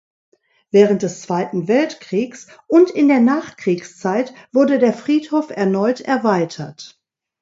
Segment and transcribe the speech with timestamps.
[0.71, 6.99] Während des Zweiten Weltkriegs und in der Nachkriegszeit wurde der Friedhof erneut erweitert.